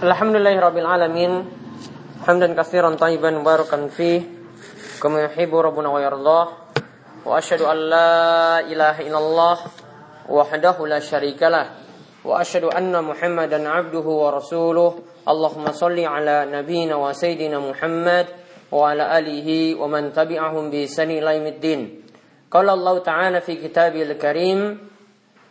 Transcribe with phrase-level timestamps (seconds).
[0.00, 1.44] Alhamdulillahirabbil alamin.
[2.24, 4.24] Hamdan katsiran tayyiban mubarakan fi
[4.96, 6.46] kama yuhibbu rabbuna wa yardah.
[7.20, 9.56] Wa asyhadu an la ilaha illallah
[10.24, 11.84] wahdahu la syarikalah
[12.24, 15.04] wa asyhadu anna Muhammadan abduhu wa rasuluh.
[15.28, 18.32] Allahumma salli ala nabiyyina wa sayyidina Muhammad
[18.72, 22.08] wa ala alihi wa man tabi'ahum bi ihsani ila yaumiddin.
[22.48, 24.80] Qala Allah Ta'ala fi kitabil karim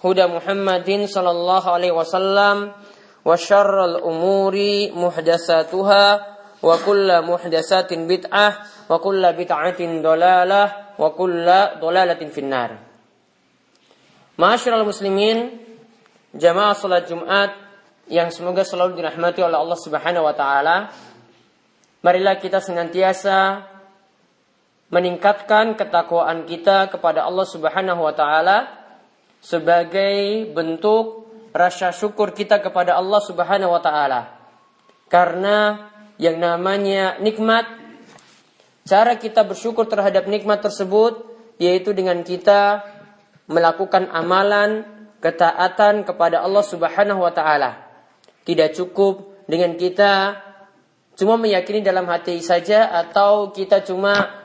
[0.00, 2.72] sallallahu alaihi wasallam
[3.20, 6.04] wa syarral umuri muhdasatuha
[6.60, 12.80] wa kulla muhdasatin bid'ah wa kulla bid'atin dolalah wa kulla dolalatin finnar.
[14.40, 15.52] Ma'asyiral muslimin,
[16.32, 17.52] jamaah salat Jumat
[18.08, 20.76] yang semoga selalu dirahmati oleh Allah Subhanahu wa taala.
[22.00, 23.68] Marilah kita senantiasa
[24.88, 28.79] meningkatkan ketakwaan kita kepada Allah Subhanahu wa taala
[29.40, 34.20] sebagai bentuk rasa syukur kita kepada Allah Subhanahu wa taala.
[35.10, 37.66] Karena yang namanya nikmat
[38.86, 41.26] cara kita bersyukur terhadap nikmat tersebut
[41.58, 42.84] yaitu dengan kita
[43.50, 44.86] melakukan amalan
[45.18, 47.90] ketaatan kepada Allah Subhanahu wa taala.
[48.46, 50.38] Tidak cukup dengan kita
[51.18, 54.40] cuma meyakini dalam hati saja atau kita cuma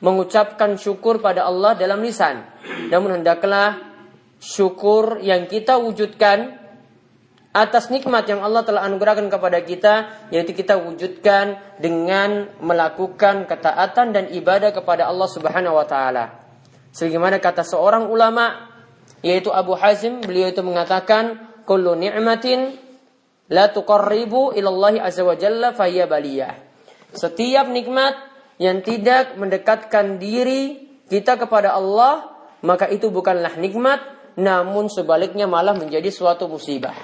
[0.00, 2.44] mengucapkan syukur pada Allah dalam lisan.
[2.88, 3.93] Namun hendaklah
[4.44, 6.60] syukur yang kita wujudkan
[7.54, 9.94] atas nikmat yang Allah telah anugerahkan kepada kita
[10.28, 16.44] yaitu kita wujudkan dengan melakukan ketaatan dan ibadah kepada Allah Subhanahu wa taala.
[16.92, 18.68] Sebagaimana kata seorang ulama
[19.24, 22.76] yaitu Abu Hazim beliau itu mengatakan kullu ni'matin
[23.48, 25.72] la tuqarribu ilallahi azza wa jalla.
[27.14, 28.14] Setiap nikmat
[28.58, 32.34] yang tidak mendekatkan diri kita kepada Allah
[32.66, 36.94] maka itu bukanlah nikmat namun sebaliknya malah menjadi suatu musibah.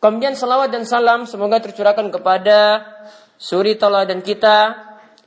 [0.00, 2.88] Kemudian salawat dan salam semoga tercurahkan kepada
[3.36, 4.74] suri teladan kita,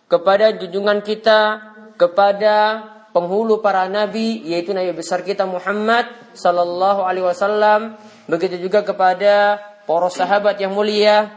[0.10, 1.62] kepada junjungan kita,
[1.96, 2.56] kepada
[3.14, 7.96] penghulu para nabi yaitu nabi besar kita Muhammad sallallahu alaihi wasallam,
[8.26, 11.30] begitu juga kepada para sahabat yang mulia,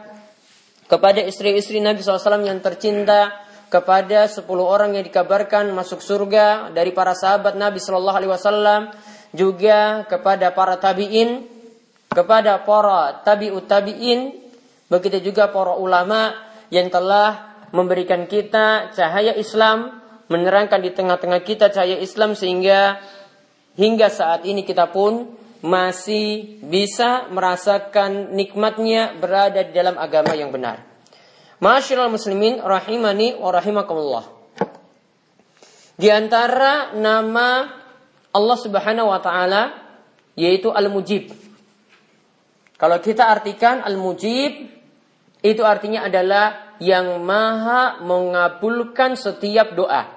[0.86, 3.34] kepada istri-istri Nabi SAW yang tercinta,
[3.66, 8.80] kepada 10 orang yang dikabarkan masuk surga dari para sahabat Nabi Shallallahu Alaihi Wasallam
[9.36, 11.44] juga kepada para tabi'in,
[12.08, 14.32] kepada para tabi'ut tabi'in,
[14.88, 16.32] begitu juga para ulama
[16.72, 20.00] yang telah memberikan kita cahaya Islam,
[20.32, 22.98] menerangkan di tengah-tengah kita cahaya Islam sehingga
[23.76, 30.82] hingga saat ini kita pun masih bisa merasakan nikmatnya berada di dalam agama yang benar.
[31.60, 34.24] Masyaallah muslimin rahimani wa rahimakumullah.
[35.96, 37.64] Di antara nama
[38.36, 39.72] Allah Subhanahu wa taala
[40.36, 41.32] yaitu Al-Mujib.
[42.76, 44.68] Kalau kita artikan Al-Mujib
[45.40, 50.12] itu artinya adalah yang maha mengabulkan setiap doa.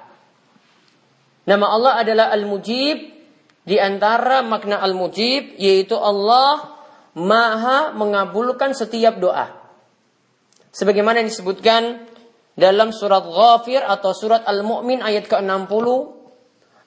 [1.48, 3.16] Nama Allah adalah Al-Mujib.
[3.64, 6.74] Di antara makna Al-Mujib yaitu Allah
[7.14, 9.56] maha mengabulkan setiap doa.
[10.74, 12.10] Sebagaimana disebutkan
[12.58, 15.86] dalam surat Ghafir atau surat Al-Mu'min ayat ke-60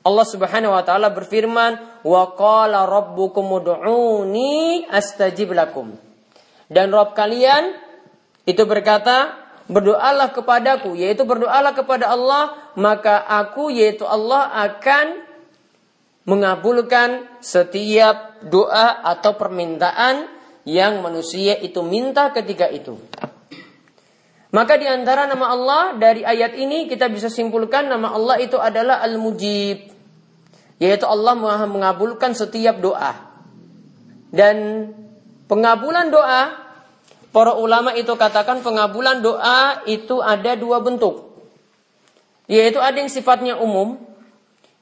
[0.03, 5.95] Allah Subhanahu wa taala berfirman, "Wa qala rabbukum ud'uni astajib lakum."
[6.67, 7.71] Dan Rob kalian
[8.43, 9.39] itu berkata,
[9.71, 15.23] "Berdoalah kepadaku," yaitu berdoalah kepada Allah, maka aku yaitu Allah akan
[16.27, 20.27] mengabulkan setiap doa atau permintaan
[20.67, 22.99] yang manusia itu minta ketika itu.
[24.53, 29.01] Maka di antara nama Allah dari ayat ini kita bisa simpulkan nama Allah itu adalah
[29.01, 29.92] Al-Mujib.
[30.82, 31.38] Yaitu Allah
[31.70, 33.14] mengabulkan setiap doa.
[34.34, 34.90] Dan
[35.46, 36.58] pengabulan doa
[37.31, 41.38] para ulama itu katakan pengabulan doa itu ada dua bentuk.
[42.50, 43.94] Yaitu ada yang sifatnya umum,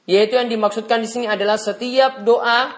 [0.09, 2.73] yaitu yang dimaksudkan di sini adalah setiap doa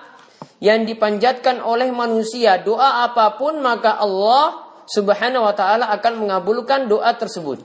[0.60, 7.16] yang dipanjatkan oleh manusia, doa apa pun maka Allah Subhanahu wa taala akan mengabulkan doa
[7.16, 7.64] tersebut.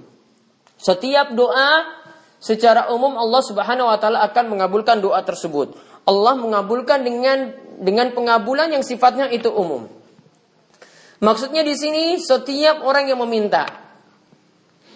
[0.79, 1.98] Setiap doa
[2.39, 5.75] secara umum Allah Subhanahu wa taala akan mengabulkan doa tersebut.
[6.09, 9.87] Allah mengabulkan dengan dengan pengabulan yang sifatnya itu umum.
[11.19, 13.67] Maksudnya di sini setiap orang yang meminta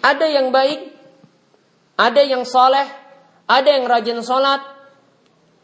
[0.03, 0.91] ada yang baik,
[1.95, 2.87] ada yang soleh,
[3.47, 4.59] ada yang rajin sholat.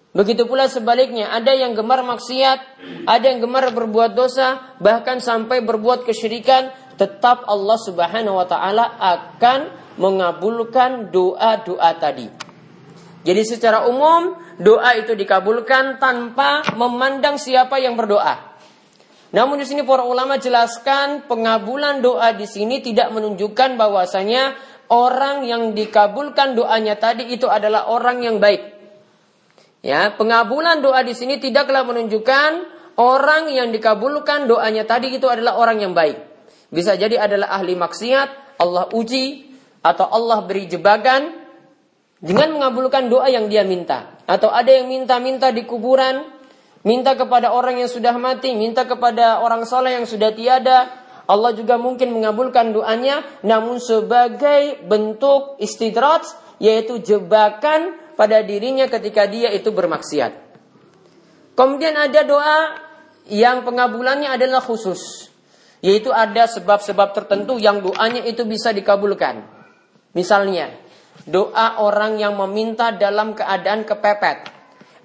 [0.10, 2.60] Begitu pula sebaliknya, ada yang gemar maksiat,
[3.06, 9.60] ada yang gemar berbuat dosa, bahkan sampai berbuat kesyirikan, tetap Allah Subhanahu wa taala akan
[9.96, 12.28] mengabulkan doa-doa tadi.
[13.24, 18.52] Jadi secara umum doa itu dikabulkan tanpa memandang siapa yang berdoa.
[19.32, 24.58] Namun di sini para ulama jelaskan pengabulan doa di sini tidak menunjukkan bahwasanya
[24.92, 28.76] orang yang dikabulkan doanya tadi itu adalah orang yang baik.
[29.80, 32.52] Ya, pengabulan doa di sini tidaklah menunjukkan
[33.00, 36.29] orang yang dikabulkan doanya tadi itu adalah orang yang baik.
[36.70, 39.50] Bisa jadi adalah ahli maksiat, Allah uji
[39.82, 41.50] atau Allah beri jebakan
[42.20, 44.20] dengan mengabulkan doa yang dia minta.
[44.30, 46.30] Atau ada yang minta-minta di kuburan,
[46.86, 51.08] minta kepada orang yang sudah mati, minta kepada orang soleh yang sudah tiada.
[51.30, 56.26] Allah juga mungkin mengabulkan doanya, namun sebagai bentuk istidrat,
[56.58, 60.34] yaitu jebakan pada dirinya ketika dia itu bermaksiat.
[61.54, 62.60] Kemudian ada doa
[63.30, 65.29] yang pengabulannya adalah khusus,
[65.80, 69.48] yaitu ada sebab-sebab tertentu yang doanya itu bisa dikabulkan.
[70.12, 70.76] Misalnya,
[71.24, 74.52] doa orang yang meminta dalam keadaan kepepet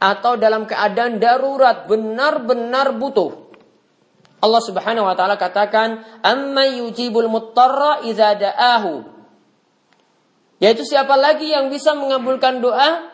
[0.02, 3.44] atau dalam keadaan darurat benar-benar butuh.
[4.44, 9.14] Allah Subhanahu wa taala katakan, "Amma yujibul muttarra idza da'ahu."
[10.60, 13.08] Yaitu siapa lagi yang bisa mengabulkan doa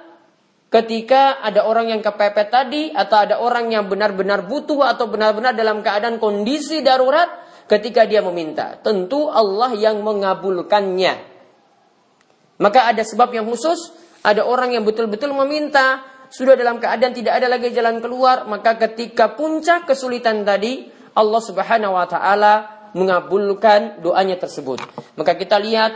[0.71, 5.83] ketika ada orang yang kepepet tadi atau ada orang yang benar-benar butuh atau benar-benar dalam
[5.83, 8.75] keadaan kondisi darurat ketika dia meminta.
[8.83, 11.31] Tentu Allah yang mengabulkannya.
[12.59, 13.95] Maka ada sebab yang khusus,
[14.27, 19.39] ada orang yang betul-betul meminta, sudah dalam keadaan tidak ada lagi jalan keluar, maka ketika
[19.39, 22.55] puncak kesulitan tadi, Allah Subhanahu wa taala
[22.93, 24.83] mengabulkan doanya tersebut.
[25.15, 25.95] Maka kita lihat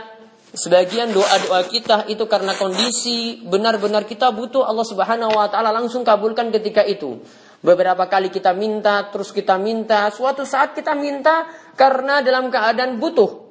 [0.55, 6.49] sebagian doa-doa kita itu karena kondisi benar-benar kita butuh Allah Subhanahu wa taala langsung kabulkan
[6.49, 7.19] ketika itu.
[7.65, 13.41] Beberapa kali kita minta, terus kita minta, suatu saat kita minta karena dalam keadaan butuh.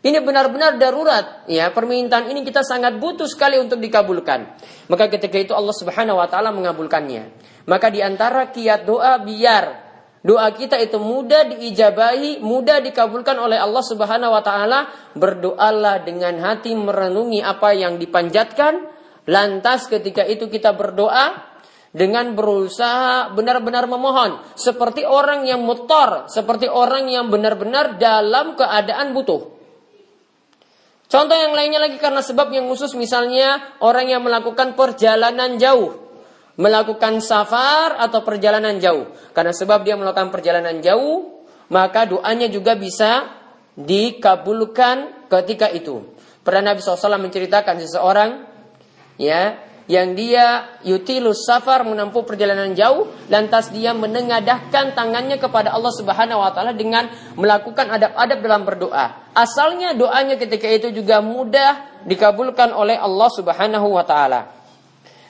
[0.00, 1.68] Ini benar-benar darurat, ya.
[1.76, 4.56] Permintaan ini kita sangat butuh sekali untuk dikabulkan.
[4.88, 7.36] Maka ketika itu Allah Subhanahu wa taala mengabulkannya.
[7.68, 9.84] Maka di antara kiat doa biar
[10.22, 14.88] doa kita itu mudah diijabahi, mudah dikabulkan oleh Allah Subhanahu wa taala,
[15.18, 18.88] berdoalah dengan hati merenungi apa yang dipanjatkan,
[19.26, 21.55] lantas ketika itu kita berdoa
[21.94, 29.56] dengan berusaha benar-benar memohon seperti orang yang mutor, seperti orang yang benar-benar dalam keadaan butuh.
[31.06, 36.02] Contoh yang lainnya lagi karena sebab yang khusus misalnya orang yang melakukan perjalanan jauh.
[36.56, 39.12] Melakukan safar atau perjalanan jauh.
[39.36, 43.28] Karena sebab dia melakukan perjalanan jauh, maka doanya juga bisa
[43.76, 46.00] dikabulkan ketika itu.
[46.40, 48.30] Pernah Nabi SAW menceritakan seseorang
[49.20, 56.42] ya yang dia yutilus safar menempuh perjalanan jauh lantas dia menengadahkan tangannya kepada Allah Subhanahu
[56.42, 57.06] wa taala dengan
[57.38, 59.30] melakukan adab-adab dalam berdoa.
[59.30, 64.50] Asalnya doanya ketika itu juga mudah dikabulkan oleh Allah Subhanahu wa taala.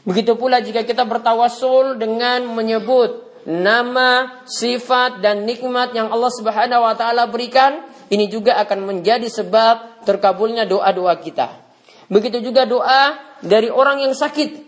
[0.08, 6.94] Begitu pula jika kita bertawasul dengan menyebut nama, sifat dan nikmat yang Allah Subhanahu wa
[6.96, 11.66] taala berikan, ini juga akan menjadi sebab terkabulnya doa-doa kita.
[12.06, 14.66] Begitu juga doa dari orang yang sakit.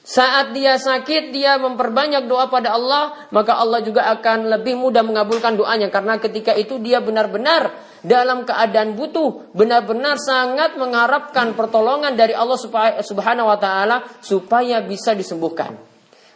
[0.00, 5.54] Saat dia sakit, dia memperbanyak doa pada Allah, maka Allah juga akan lebih mudah mengabulkan
[5.54, 5.92] doanya.
[5.92, 7.70] Karena ketika itu dia benar-benar
[8.00, 12.58] dalam keadaan butuh, benar-benar sangat mengharapkan pertolongan dari Allah
[13.04, 15.76] subhanahu wa ta'ala supaya bisa disembuhkan.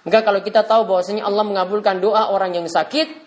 [0.05, 3.25] Maka kalau kita tahu bahwasanya Allah mengabulkan doa orang yang sakit,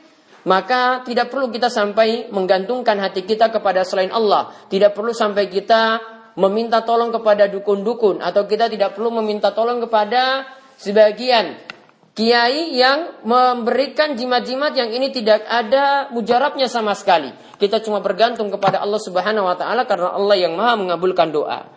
[0.47, 4.53] maka tidak perlu kita sampai menggantungkan hati kita kepada selain Allah.
[4.71, 5.99] Tidak perlu sampai kita
[6.37, 10.45] meminta tolong kepada dukun-dukun atau kita tidak perlu meminta tolong kepada
[10.77, 11.57] sebagian
[12.13, 17.29] kiai yang memberikan jimat-jimat yang ini tidak ada mujarabnya sama sekali.
[17.57, 21.69] Kita cuma bergantung kepada Allah Subhanahu wa taala karena Allah yang Maha mengabulkan doa.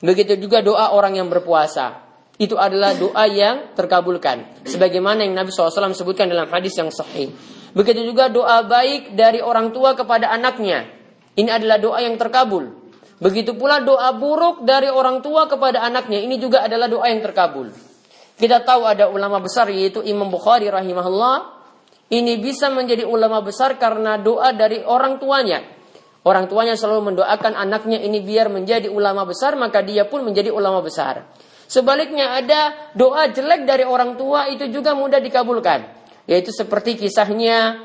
[0.00, 2.04] Begitu juga doa orang yang berpuasa.
[2.36, 4.68] Itu adalah doa yang terkabulkan.
[4.68, 7.32] Sebagaimana yang Nabi SAW sebutkan dalam hadis yang sahih.
[7.72, 10.84] Begitu juga doa baik dari orang tua kepada anaknya.
[11.36, 12.85] Ini adalah doa yang terkabul.
[13.16, 16.20] Begitu pula doa buruk dari orang tua kepada anaknya.
[16.20, 17.72] Ini juga adalah doa yang terkabul.
[18.36, 21.56] Kita tahu ada ulama besar yaitu Imam Bukhari rahimahullah.
[22.12, 25.64] Ini bisa menjadi ulama besar karena doa dari orang tuanya.
[26.26, 30.82] Orang tuanya selalu mendoakan anaknya ini biar menjadi ulama besar, maka dia pun menjadi ulama
[30.82, 31.22] besar.
[31.66, 35.96] Sebaliknya ada doa jelek dari orang tua itu juga mudah dikabulkan
[36.26, 37.78] yaitu seperti kisahnya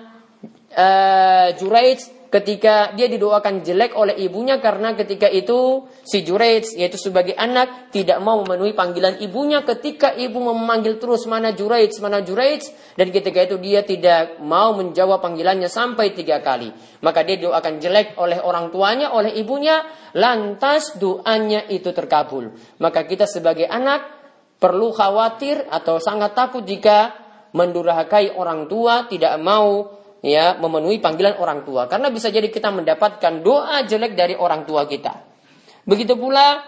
[0.74, 7.36] uh, Juraij ketika dia didoakan jelek oleh ibunya karena ketika itu si Juraij yaitu sebagai
[7.36, 9.68] anak tidak mau memenuhi panggilan ibunya.
[9.68, 12.64] Ketika ibu memanggil terus mana Juraij mana Juraij
[12.96, 16.72] dan ketika itu dia tidak mau menjawab panggilannya sampai tiga kali.
[17.04, 19.84] Maka dia didoakan jelek oleh orang tuanya oleh ibunya.
[20.16, 22.56] Lantas doanya itu terkabul.
[22.80, 24.08] Maka kita sebagai anak
[24.56, 27.12] perlu khawatir atau sangat takut jika
[27.52, 33.42] mendurhakai orang tua, tidak mau ya memenuhi panggilan orang tua karena bisa jadi kita mendapatkan
[33.42, 35.26] doa jelek dari orang tua kita.
[35.86, 36.62] Begitu pula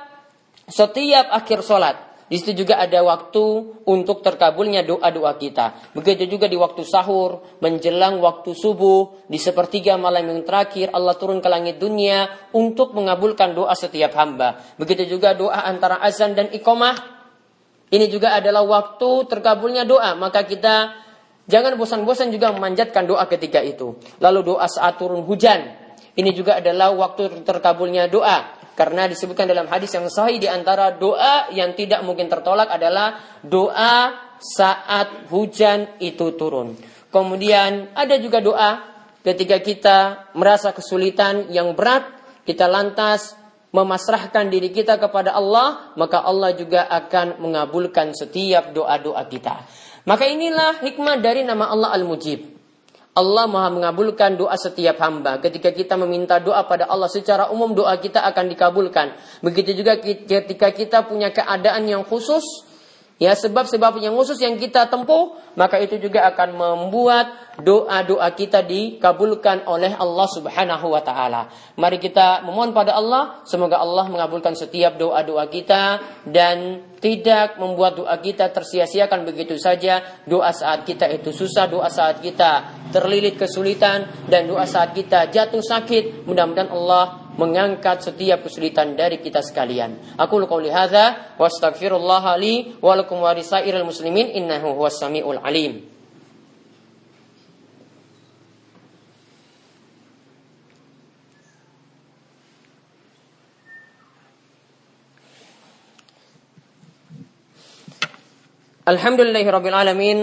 [0.65, 3.43] setiap akhir sholat di situ juga ada waktu
[3.85, 5.93] untuk terkabulnya doa-doa kita.
[5.93, 11.43] Begitu juga di waktu sahur, menjelang waktu subuh, di sepertiga malam yang terakhir Allah turun
[11.43, 14.57] ke langit dunia untuk mengabulkan doa setiap hamba.
[14.81, 16.95] Begitu juga doa antara azan dan iqamah
[17.93, 20.17] ini juga adalah waktu terkabulnya doa.
[20.17, 21.02] Maka kita
[21.49, 23.97] jangan bosan-bosan juga memanjatkan doa ketika itu.
[24.19, 25.79] Lalu doa saat turun hujan.
[26.13, 28.61] Ini juga adalah waktu terkabulnya doa.
[28.73, 34.17] Karena disebutkan dalam hadis yang sahih di antara doa yang tidak mungkin tertolak adalah doa
[34.41, 36.73] saat hujan itu turun.
[37.13, 38.81] Kemudian ada juga doa
[39.21, 39.97] ketika kita
[40.33, 42.03] merasa kesulitan yang berat,
[42.49, 43.37] kita lantas
[43.73, 49.65] memasrahkan diri kita kepada Allah, maka Allah juga akan mengabulkan setiap doa-doa kita.
[50.03, 52.51] Maka inilah hikmah dari nama Allah Al-Mujib.
[53.13, 55.37] Allah maha mengabulkan doa setiap hamba.
[55.37, 59.13] Ketika kita meminta doa pada Allah secara umum doa kita akan dikabulkan.
[59.45, 62.41] Begitu juga ketika kita punya keadaan yang khusus,
[63.21, 69.69] Ya sebab-sebab yang khusus yang kita tempuh maka itu juga akan membuat doa-doa kita dikabulkan
[69.69, 71.53] oleh Allah Subhanahu wa taala.
[71.77, 78.15] Mari kita memohon pada Allah semoga Allah mengabulkan setiap doa-doa kita dan tidak membuat doa
[78.17, 80.01] kita tersia-siakan begitu saja.
[80.25, 85.61] Doa saat kita itu susah, doa saat kita terlilit kesulitan dan doa saat kita jatuh
[85.61, 86.25] sakit.
[86.25, 90.17] Mudah-mudahan Allah mengangkat setiap kesulitan dari kita sekalian.
[90.17, 95.92] Aku qauli hadza wa astaghfirullah li wa lakum wa risairil muslimin innahu huwas samiul alim.
[108.83, 110.19] Alhamdulillahi Rabbil Alamin.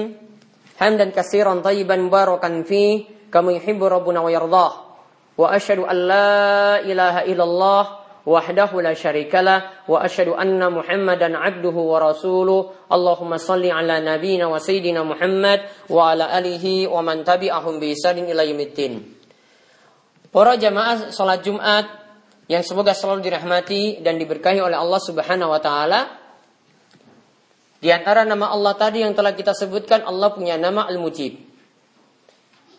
[0.77, 4.73] Hamdan kasiran tayyiban mubarakan fi Kama yuhibbu Rabbuna wa yardah
[5.37, 7.83] Wa ashadu an la ilaha illallah
[8.29, 12.69] Wahdahu la syarikalah Wa ashadu anna muhammadan abduhu wa rasuluh.
[12.93, 18.29] Allahumma salli ala nabina wa sayyidina Muhammad Wa ala alihi wa man tabi'ahum bi isadin
[18.29, 19.01] ila yumiddin
[20.29, 21.89] Para jamaah salat Jumat
[22.51, 26.20] yang semoga selalu dirahmati dan diberkahi oleh Allah Subhanahu wa taala.
[27.81, 31.41] Di antara nama Allah tadi yang telah kita sebutkan Allah punya nama Al-Mujib.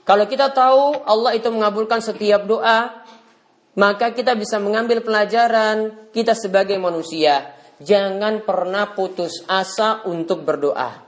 [0.05, 3.01] Kalau kita tahu Allah itu mengabulkan setiap doa,
[3.77, 7.53] maka kita bisa mengambil pelajaran kita sebagai manusia.
[7.81, 11.01] Jangan pernah putus asa untuk berdoa.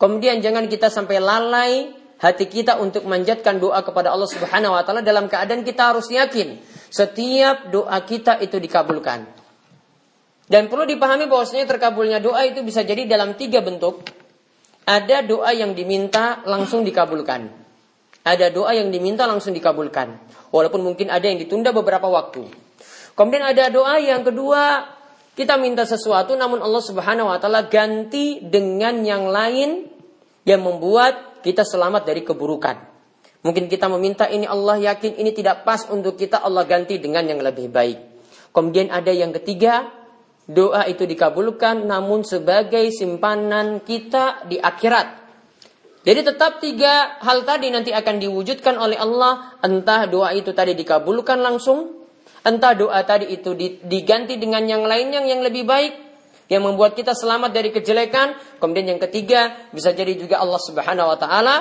[0.00, 5.00] Kemudian jangan kita sampai lalai hati kita untuk manjatkan doa kepada Allah Subhanahu wa taala
[5.00, 6.58] dalam keadaan kita harus yakin
[6.90, 9.39] setiap doa kita itu dikabulkan.
[10.50, 14.02] Dan perlu dipahami bahwasanya terkabulnya doa itu bisa jadi dalam tiga bentuk.
[14.82, 17.46] Ada doa yang diminta langsung dikabulkan.
[18.26, 20.18] Ada doa yang diminta langsung dikabulkan.
[20.50, 22.50] Walaupun mungkin ada yang ditunda beberapa waktu.
[23.14, 24.90] Kemudian ada doa yang kedua,
[25.38, 29.86] kita minta sesuatu namun Allah Subhanahu wa taala ganti dengan yang lain
[30.42, 32.90] yang membuat kita selamat dari keburukan.
[33.40, 37.38] Mungkin kita meminta ini Allah yakin ini tidak pas untuk kita Allah ganti dengan yang
[37.40, 37.98] lebih baik.
[38.50, 39.99] Kemudian ada yang ketiga,
[40.50, 45.22] doa itu dikabulkan namun sebagai simpanan kita di akhirat.
[46.00, 49.54] Jadi tetap tiga hal tadi nanti akan diwujudkan oleh Allah.
[49.62, 52.02] Entah doa itu tadi dikabulkan langsung.
[52.40, 53.52] Entah doa tadi itu
[53.84, 55.92] diganti dengan yang lainnya yang lebih baik.
[56.50, 58.34] Yang membuat kita selamat dari kejelekan.
[58.58, 61.56] Kemudian yang ketiga bisa jadi juga Allah subhanahu wa ta'ala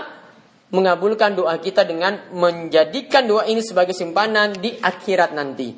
[0.71, 5.75] mengabulkan doa kita dengan menjadikan doa ini sebagai simpanan di akhirat nanti.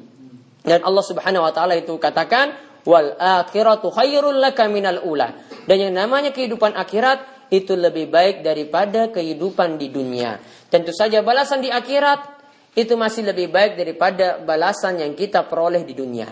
[0.62, 5.34] Dan Allah subhanahu wa ta'ala itu katakan wal akhiratu khairul laka minal ula.
[5.68, 10.40] Dan yang namanya kehidupan akhirat itu lebih baik daripada kehidupan di dunia.
[10.72, 12.42] Tentu saja balasan di akhirat
[12.80, 16.32] itu masih lebih baik daripada balasan yang kita peroleh di dunia.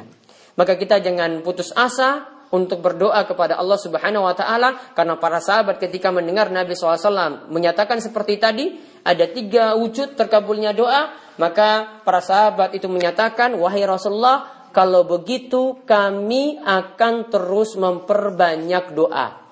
[0.55, 5.77] Maka kita jangan putus asa untuk berdoa kepada Allah Subhanahu wa taala karena para sahabat
[5.77, 8.65] ketika mendengar Nabi SAW menyatakan seperti tadi
[9.05, 16.57] ada tiga wujud terkabulnya doa maka para sahabat itu menyatakan wahai Rasulullah kalau begitu kami
[16.61, 19.49] akan terus memperbanyak doa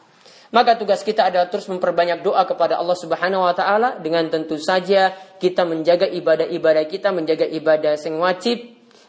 [0.48, 5.12] maka tugas kita adalah terus memperbanyak doa kepada Allah Subhanahu wa taala dengan tentu saja
[5.44, 8.58] kita menjaga ibadah-ibadah kita, menjaga ibadah yang wajib,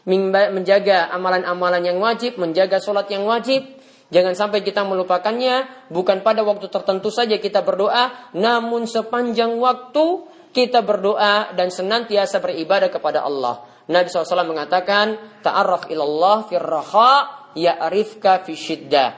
[0.03, 3.63] menjaga amalan-amalan yang wajib, menjaga sholat yang wajib.
[4.09, 10.81] Jangan sampai kita melupakannya, bukan pada waktu tertentu saja kita berdoa, namun sepanjang waktu kita
[10.81, 13.68] berdoa dan senantiasa beribadah kepada Allah.
[13.89, 17.11] Nabi SAW mengatakan, Ta'arraf ilallah firraha
[17.57, 19.09] ya'rifka fi syiddah.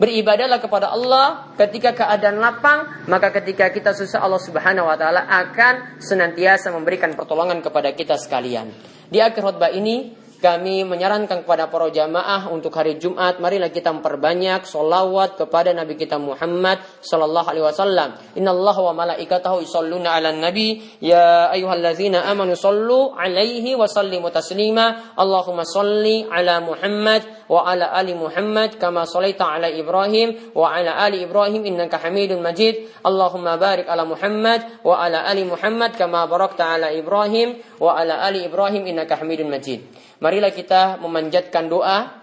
[0.00, 6.00] Beribadahlah kepada Allah ketika keadaan lapang, maka ketika kita susah Allah Subhanahu wa taala akan
[6.00, 8.72] senantiasa memberikan pertolongan kepada kita sekalian.
[9.12, 14.64] Di akhir khutbah ini kami menyarankan kepada para jamaah untuk hari Jumat, marilah kita memperbanyak
[14.64, 18.08] solawat kepada Nabi kita Muhammad Sallallahu Alaihi Wasallam.
[18.40, 25.12] Inna Allah wa malaikatahu yusalluna ala nabi ya ayyuhallazina amanu sallu alaihi wa sallimu taslima.
[25.14, 31.20] Allahumma salli ala Muhammad wa ala ali Muhammad kama sallaita ala Ibrahim wa ala ali
[31.20, 32.88] Ibrahim innaka Hamidun Majid.
[33.04, 38.48] Allahumma barik ala Muhammad wa ala ali Muhammad kama barakta ala Ibrahim wa ala ali
[38.48, 39.84] Ibrahim innaka Hamidun Majid.
[40.20, 42.20] Marilah kita memanjatkan doa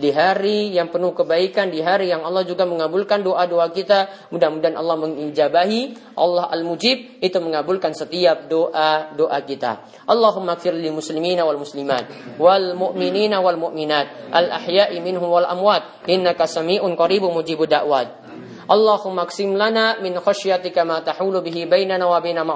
[0.00, 4.30] di hari yang penuh kebaikan, di hari yang Allah juga mengabulkan doa-doa kita.
[4.32, 9.84] Mudah-mudahan Allah mengijabahi, Allah Al-Mujib itu mengabulkan setiap doa-doa kita.
[10.08, 12.08] Allahumma fir lil muslimina wal muslimat
[12.40, 18.22] wal mu'minina wal mu'minat al ahya'i minhum wal amwat innaka sami'un qaribun mujibud da'wat.
[18.70, 22.46] Allahumma aksim lana min khasyatika ma tahulu bihi bainana wa baina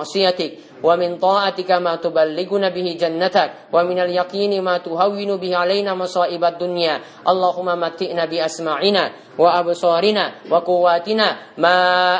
[0.85, 3.73] wa min ta'atika ma tuballighuna bihi jannatak.
[3.73, 7.01] Wa min al-yaqini ma tuhawwinu bihi alaina masaibad dunya.
[7.25, 11.75] Allahumma matti'na bi asma'ina wa absarina wa quwwatina ma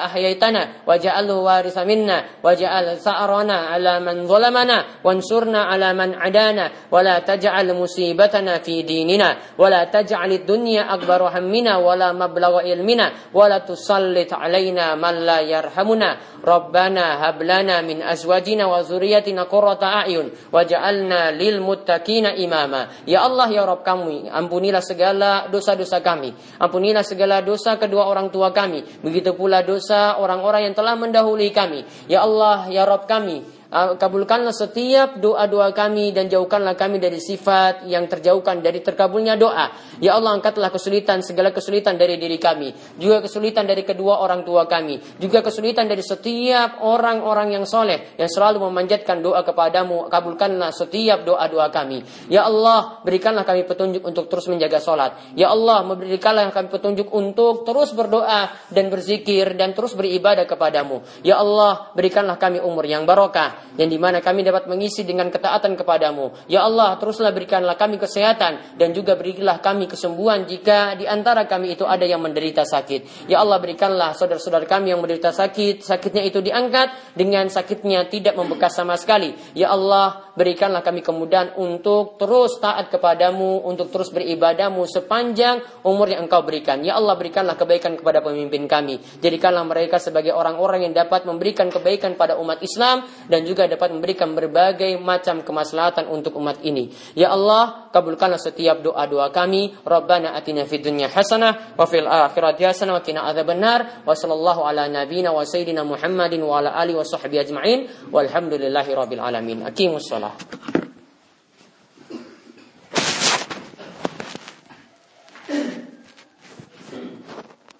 [0.09, 5.05] ahyaitana waj'alhu waritha minna waj'al sa'rana ala man zalamana.
[5.05, 6.89] Wansurna ala man adana.
[6.89, 9.61] Wa la taj'al musibatana fi dinina.
[9.61, 13.29] Wa la taj'al ad-dunya akbar hammina wa la mablagha ilmina.
[13.29, 16.41] Wa la tusallit alaina man la yarhamuna.
[16.41, 23.03] Rabbana hab lana min azwajina wa zuriyatina qurrata a'yun waj'alna lil muttaqina imama.
[23.03, 26.31] Ya Allah ya Rabb kami, ampunilah segala dosa-dosa kami.
[26.63, 28.87] Ampunilah segala dosa kedua orang tua kami.
[29.03, 31.83] Begitu pula dosa orang-orang yang telah mendahului kami.
[32.07, 33.43] Ya Allah ya Rabb kami,
[33.75, 39.75] kabulkanlah setiap doa-doa kami dan jauhkanlah kami dari sifat yang terjauhkan dari terkabulnya doa.
[39.99, 42.71] Ya Allah angkatlah kesulitan segala kesulitan dari diri kami,
[43.03, 48.31] juga kesulitan dari kedua orang tua kami, juga kesulitan dari setiap orang-orang yang soleh yang
[48.31, 50.07] selalu memanjatkan doa kepadamu.
[50.07, 52.31] Kabulkanlah setiap doa-doa kami.
[52.31, 55.35] Ya Allah berikanlah kami petunjuk untuk terus menjaga sholat.
[55.35, 61.03] Ya Allah berikanlah kami petunjuk untuk terus berdoa dan berzikir dan terus beribadah kepadamu.
[61.27, 65.75] Ya Allah berikanlah kami umur yang barokah yang di mana kami dapat mengisi dengan ketaatan
[65.75, 66.47] kepadamu.
[66.51, 71.75] Ya Allah, teruslah berikanlah kami kesehatan dan juga berikanlah kami kesembuhan jika di antara kami
[71.75, 73.31] itu ada yang menderita sakit.
[73.31, 78.75] Ya Allah, berikanlah saudara-saudara kami yang menderita sakit, sakitnya itu diangkat dengan sakitnya tidak membekas
[78.75, 79.35] sama sekali.
[79.55, 86.27] Ya Allah, berikanlah kami kemudahan untuk terus taat kepadamu, untuk terus beribadahmu sepanjang umur yang
[86.27, 86.83] engkau berikan.
[86.83, 88.99] Ya Allah, berikanlah kebaikan kepada pemimpin kami.
[89.23, 93.95] Jadikanlah mereka sebagai orang-orang yang dapat memberikan kebaikan pada umat Islam dan juga juga dapat
[93.95, 96.91] memberikan berbagai macam kemaslahatan untuk umat ini.
[97.15, 99.71] Ya Allah, kabulkanlah setiap doa-doa kami.
[99.87, 104.03] Rabbana atina fid dunya hasanah wa fil akhirati hasanah wa qina adzabannar.
[104.03, 107.81] Wa sallallahu ala nabiyyina wa sayyidina Muhammadin wa ala alihi wa sahbihi ajma'in.
[108.11, 109.63] Walhamdulillahi rabbil alamin.
[109.63, 110.35] Aqimus shalah.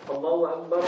[0.07, 0.85] Allahu akbar.